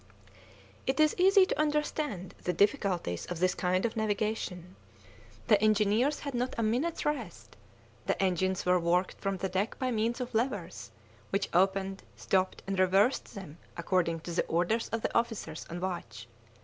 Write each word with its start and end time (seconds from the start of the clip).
It 0.87 0.99
is 0.99 1.13
easy 1.19 1.45
to 1.45 1.59
understand 1.59 2.33
the 2.43 2.53
difficulties 2.53 3.27
of 3.27 3.37
this 3.37 3.53
kind 3.53 3.85
of 3.85 3.95
navigation; 3.95 4.75
the 5.45 5.61
engineers 5.61 6.21
had 6.21 6.33
not 6.33 6.55
a 6.57 6.63
minute's 6.63 7.05
rest; 7.05 7.55
the 8.07 8.19
engines 8.19 8.65
were 8.65 8.79
worked 8.79 9.21
from 9.21 9.37
the 9.37 9.47
deck 9.47 9.77
by 9.77 9.91
means 9.91 10.19
of 10.19 10.33
levers, 10.33 10.89
which 11.29 11.49
opened, 11.53 12.01
stopped, 12.15 12.63
and 12.65 12.79
reversed 12.79 13.35
them 13.35 13.59
according 13.77 14.21
to 14.21 14.31
the 14.31 14.45
orders 14.47 14.89
of 14.89 15.03
the 15.03 15.15
officers 15.15 15.67
on 15.69 15.79
watch. 15.79 16.27